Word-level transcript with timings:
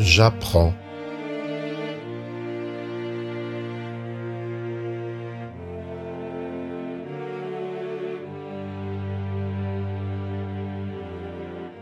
J'apprends. 0.00 0.72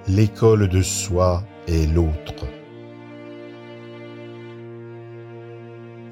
L'école 0.09 0.69
de 0.69 0.81
soi 0.81 1.45
est 1.69 1.93
l'autre. 1.93 2.47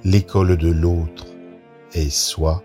L'école 0.04 0.58
de 0.58 0.70
l'autre 0.70 1.24
est 1.94 2.10
soi. 2.10 2.62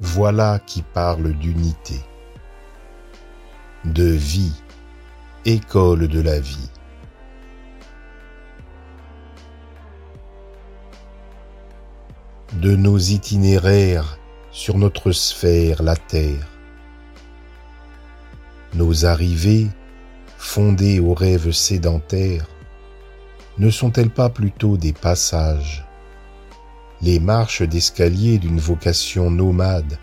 Voilà 0.00 0.60
qui 0.60 0.80
parle 0.80 1.34
d'unité, 1.34 2.00
de 3.84 4.04
vie, 4.04 4.62
école 5.46 6.08
de 6.08 6.22
la 6.22 6.40
vie. 6.40 6.70
De 12.54 12.74
nos 12.74 12.96
itinéraires 12.96 14.18
sur 14.50 14.78
notre 14.78 15.12
sphère, 15.12 15.82
la 15.82 15.96
Terre, 15.96 16.48
nos 18.72 19.04
arrivées, 19.04 19.68
fondées 20.38 20.98
aux 20.98 21.14
rêves 21.14 21.50
sédentaires, 21.50 22.46
ne 23.58 23.68
sont-elles 23.68 24.10
pas 24.10 24.30
plutôt 24.30 24.78
des 24.78 24.94
passages, 24.94 25.84
les 27.02 27.20
marches 27.20 27.62
d'escalier 27.62 28.38
d'une 28.38 28.60
vocation 28.60 29.30
nomade 29.30 29.98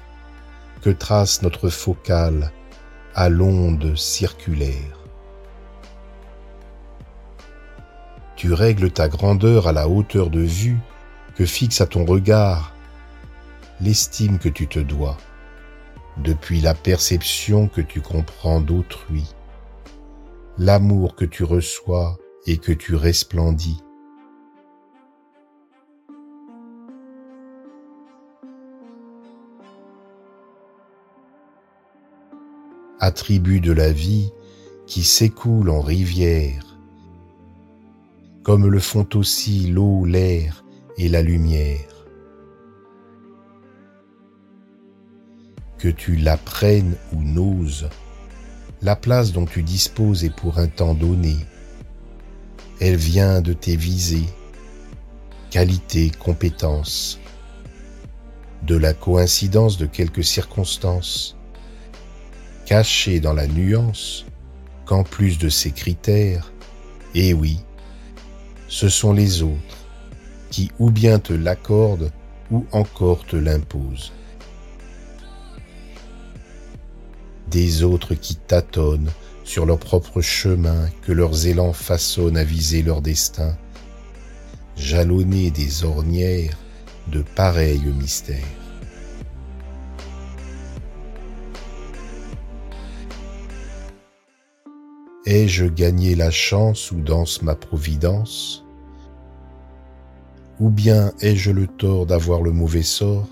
que 0.81 0.91
trace 0.91 1.41
notre 1.41 1.69
focale 1.69 2.51
à 3.15 3.27
l'onde 3.29 3.97
circulaire? 3.97 5.00
Tu 8.41 8.53
règles 8.53 8.89
ta 8.89 9.07
grandeur 9.07 9.67
à 9.67 9.71
la 9.71 9.87
hauteur 9.87 10.31
de 10.31 10.39
vue 10.39 10.79
que 11.35 11.45
fixe 11.45 11.79
à 11.79 11.85
ton 11.85 12.05
regard 12.05 12.73
l'estime 13.79 14.39
que 14.39 14.49
tu 14.49 14.67
te 14.67 14.79
dois, 14.79 15.15
depuis 16.17 16.59
la 16.59 16.73
perception 16.73 17.67
que 17.67 17.81
tu 17.81 18.01
comprends 18.01 18.59
d'autrui, 18.59 19.27
l'amour 20.57 21.15
que 21.15 21.23
tu 21.23 21.43
reçois 21.43 22.17
et 22.47 22.57
que 22.57 22.71
tu 22.71 22.95
resplendis. 22.95 23.83
Attribut 32.99 33.61
de 33.61 33.71
la 33.71 33.91
vie 33.91 34.31
qui 34.87 35.03
s'écoule 35.03 35.69
en 35.69 35.81
rivière, 35.81 36.70
comme 38.43 38.67
le 38.67 38.79
font 38.79 39.07
aussi 39.13 39.67
l'eau, 39.67 40.05
l'air 40.05 40.63
et 40.97 41.09
la 41.09 41.21
lumière. 41.21 42.07
Que 45.77 45.89
tu 45.89 46.15
l'apprennes 46.15 46.95
ou 47.13 47.21
n'oses, 47.21 47.89
la 48.81 48.95
place 48.95 49.31
dont 49.31 49.45
tu 49.45 49.63
disposes 49.63 50.23
est 50.23 50.35
pour 50.35 50.57
un 50.57 50.67
temps 50.67 50.93
donné, 50.93 51.35
elle 52.79 52.95
vient 52.95 53.41
de 53.41 53.53
tes 53.53 53.75
visées, 53.75 54.29
qualités, 55.51 56.11
compétences, 56.11 57.19
de 58.63 58.75
la 58.75 58.93
coïncidence 58.93 59.77
de 59.77 59.85
quelques 59.85 60.23
circonstances, 60.23 61.37
cachées 62.65 63.19
dans 63.19 63.33
la 63.33 63.47
nuance 63.47 64.25
qu'en 64.85 65.03
plus 65.03 65.37
de 65.37 65.49
ces 65.49 65.71
critères, 65.71 66.51
et 67.13 67.29
eh 67.29 67.33
oui, 67.33 67.59
ce 68.71 68.87
sont 68.87 69.11
les 69.11 69.43
autres 69.43 69.77
qui 70.49 70.71
ou 70.79 70.91
bien 70.91 71.19
te 71.19 71.33
l'accordent 71.33 72.09
ou 72.51 72.65
encore 72.71 73.25
te 73.25 73.35
l'imposent. 73.35 74.13
Des 77.49 77.83
autres 77.83 78.15
qui 78.15 78.37
tâtonnent 78.37 79.11
sur 79.43 79.65
leur 79.65 79.77
propre 79.77 80.21
chemin 80.21 80.89
que 81.01 81.11
leurs 81.11 81.47
élans 81.47 81.73
façonnent 81.73 82.37
à 82.37 82.45
viser 82.45 82.81
leur 82.81 83.01
destin, 83.01 83.57
jalonnés 84.77 85.51
des 85.51 85.83
ornières 85.83 86.57
de 87.09 87.23
pareils 87.35 87.81
mystères. 87.99 88.60
Ai-je 95.33 95.63
gagné 95.63 96.13
la 96.13 96.29
chance 96.29 96.91
où 96.91 96.99
danse 96.99 97.41
ma 97.41 97.55
providence? 97.55 98.65
Ou 100.59 100.69
bien 100.69 101.13
ai-je 101.21 101.51
le 101.51 101.67
tort 101.67 102.05
d'avoir 102.05 102.41
le 102.41 102.51
mauvais 102.51 102.81
sort? 102.81 103.29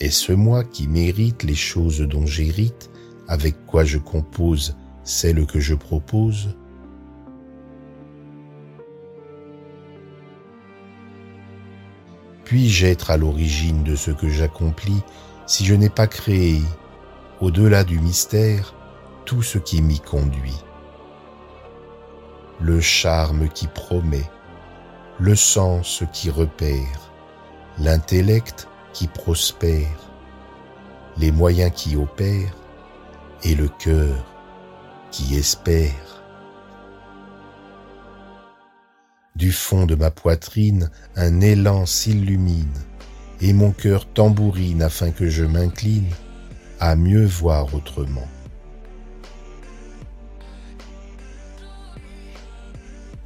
Est-ce 0.00 0.32
moi 0.32 0.64
qui 0.64 0.88
mérite 0.88 1.42
les 1.42 1.54
choses 1.54 2.00
dont 2.00 2.24
j'hérite, 2.24 2.90
avec 3.28 3.66
quoi 3.66 3.84
je 3.84 3.98
compose 3.98 4.74
celles 5.04 5.44
que 5.44 5.60
je 5.60 5.74
propose? 5.74 6.56
Puis-je 12.44 12.86
être 12.86 13.10
à 13.10 13.18
l'origine 13.18 13.84
de 13.84 13.96
ce 13.96 14.10
que 14.10 14.30
j'accomplis 14.30 15.02
si 15.46 15.66
je 15.66 15.74
n'ai 15.74 15.90
pas 15.90 16.06
créé, 16.06 16.62
au-delà 17.40 17.84
du 17.84 17.98
mystère, 17.98 18.74
tout 19.24 19.42
ce 19.42 19.58
qui 19.58 19.80
m'y 19.80 19.98
conduit 19.98 20.58
Le 22.60 22.80
charme 22.80 23.48
qui 23.48 23.66
promet, 23.66 24.28
le 25.18 25.34
sens 25.34 26.02
qui 26.12 26.28
repère, 26.28 27.12
l'intellect 27.78 28.68
qui 28.92 29.06
prospère, 29.06 30.10
les 31.16 31.32
moyens 31.32 31.72
qui 31.74 31.96
opèrent 31.96 32.56
et 33.42 33.54
le 33.54 33.68
cœur 33.68 34.26
qui 35.10 35.36
espère. 35.36 36.22
Du 39.34 39.52
fond 39.52 39.86
de 39.86 39.94
ma 39.94 40.10
poitrine, 40.10 40.90
un 41.16 41.40
élan 41.40 41.86
s'illumine 41.86 42.78
et 43.40 43.54
mon 43.54 43.70
cœur 43.70 44.06
tambourine 44.06 44.82
afin 44.82 45.10
que 45.10 45.30
je 45.30 45.44
m'incline 45.44 46.12
à 46.80 46.96
mieux 46.96 47.26
voir 47.26 47.74
autrement. 47.74 48.28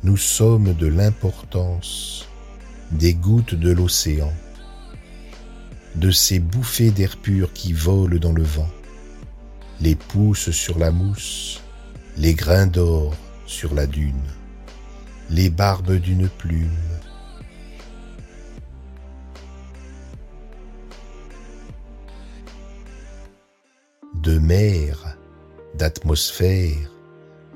Nous 0.02 0.16
sommes 0.16 0.74
de 0.74 0.86
l'importance 0.86 2.28
des 2.90 3.14
gouttes 3.14 3.54
de 3.54 3.72
l'océan 3.72 4.32
de 5.94 6.10
ces 6.10 6.40
bouffées 6.40 6.90
d'air 6.90 7.16
pur 7.16 7.52
qui 7.52 7.72
volent 7.72 8.18
dans 8.18 8.32
le 8.32 8.42
vent, 8.42 8.68
les 9.80 9.94
pousses 9.94 10.50
sur 10.50 10.78
la 10.78 10.90
mousse, 10.90 11.60
les 12.16 12.34
grains 12.34 12.66
d'or 12.66 13.14
sur 13.46 13.74
la 13.74 13.86
dune, 13.86 14.24
les 15.30 15.50
barbes 15.50 15.94
d'une 15.94 16.28
plume. 16.28 16.83
Mer, 24.44 25.16
d'atmosphère, 25.74 26.90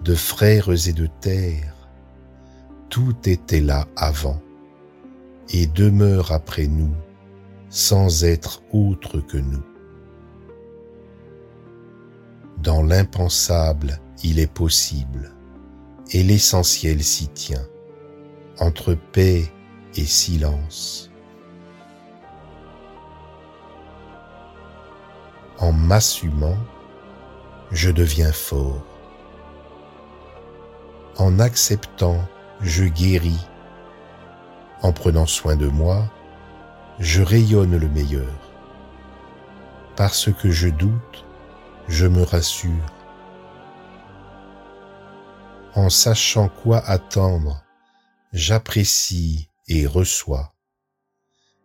de 0.02 0.14
frères 0.14 0.70
et 0.88 0.92
de 0.92 1.08
terre, 1.20 1.74
tout 2.88 3.16
était 3.26 3.60
là 3.60 3.86
avant 3.96 4.40
et 5.50 5.66
demeure 5.66 6.32
après 6.32 6.66
nous 6.66 6.94
sans 7.70 8.24
être 8.24 8.62
autre 8.72 9.20
que 9.20 9.36
nous. 9.36 9.64
Dans 12.62 12.82
l'impensable, 12.82 14.00
il 14.24 14.38
est 14.38 14.50
possible, 14.50 15.32
et 16.10 16.22
l'essentiel 16.22 17.02
s'y 17.04 17.28
tient, 17.28 17.66
entre 18.58 18.94
paix 18.94 19.44
et 19.94 20.04
silence. 20.04 21.10
En 25.58 25.72
m'assumant, 25.72 26.56
je 27.70 27.90
deviens 27.90 28.32
fort. 28.32 28.84
En 31.16 31.38
acceptant, 31.38 32.26
je 32.60 32.84
guéris. 32.84 33.46
En 34.82 34.92
prenant 34.92 35.26
soin 35.26 35.56
de 35.56 35.66
moi, 35.66 36.08
je 36.98 37.22
rayonne 37.22 37.76
le 37.76 37.88
meilleur. 37.88 38.32
Parce 39.96 40.32
que 40.32 40.50
je 40.50 40.68
doute, 40.68 41.24
je 41.88 42.06
me 42.06 42.22
rassure. 42.22 42.70
En 45.74 45.90
sachant 45.90 46.48
quoi 46.48 46.78
attendre, 46.78 47.62
j'apprécie 48.32 49.50
et 49.68 49.86
reçois. 49.86 50.54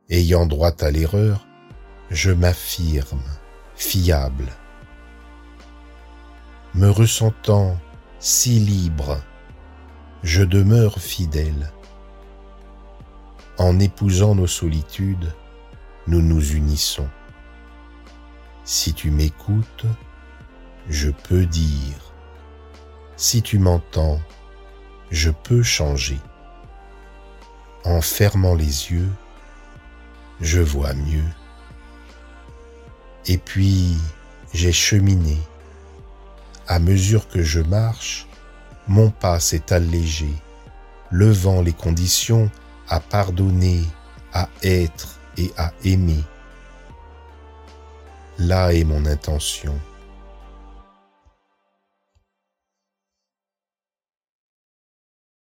Ayant 0.09 0.45
droit 0.45 0.73
à 0.81 0.91
l'erreur, 0.91 1.47
je 2.09 2.31
m'affirme 2.31 3.23
fiable. 3.75 4.51
Me 6.75 6.89
ressentant 6.89 7.77
si 8.19 8.59
libre, 8.59 9.21
je 10.23 10.43
demeure 10.43 10.99
fidèle. 10.99 11.71
En 13.59 13.79
épousant 13.79 14.33
nos 14.33 14.47
solitudes, 14.47 15.31
nous 16.07 16.21
nous 16.21 16.53
unissons. 16.53 17.07
Si 18.63 18.93
tu 18.93 19.11
m'écoutes, 19.11 19.85
je 20.89 21.11
peux 21.11 21.45
dire. 21.45 22.13
Si 23.17 23.43
tu 23.43 23.59
m'entends, 23.59 24.19
je 25.11 25.29
peux 25.29 25.61
changer. 25.61 26.19
En 27.85 28.01
fermant 28.01 28.55
les 28.55 28.91
yeux, 28.91 29.11
je 30.41 30.61
vois 30.61 30.93
mieux. 30.93 31.29
Et 33.27 33.37
puis, 33.37 33.95
j'ai 34.53 34.71
cheminé. 34.71 35.37
À 36.67 36.79
mesure 36.79 37.27
que 37.27 37.43
je 37.43 37.59
marche, 37.59 38.27
mon 38.87 39.09
pas 39.09 39.39
s'est 39.39 39.73
allégé, 39.73 40.29
levant 41.11 41.61
les 41.61 41.73
conditions 41.73 42.49
à 42.87 42.99
pardonner, 42.99 43.81
à 44.33 44.47
être 44.63 45.19
et 45.37 45.51
à 45.57 45.71
aimer. 45.83 46.23
Là 48.39 48.73
est 48.73 48.83
mon 48.83 49.05
intention 49.05 49.77